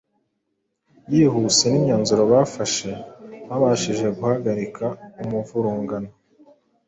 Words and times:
zihuse 1.11 1.63
n’imyanzuro 1.69 2.23
bafashe 2.33 2.89
byabashije 3.43 4.05
guhagarika 4.17 4.85
umuvurungano. 5.21 6.09